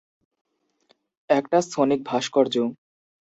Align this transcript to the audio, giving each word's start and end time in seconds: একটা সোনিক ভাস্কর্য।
একটা 1.29 1.57
সোনিক 1.67 2.01
ভাস্কর্য। 2.05 2.55